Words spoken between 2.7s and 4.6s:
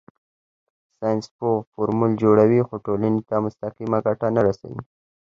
ټولنې ته مستقیمه ګټه نه